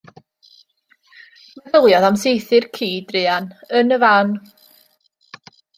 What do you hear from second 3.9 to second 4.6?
y fan.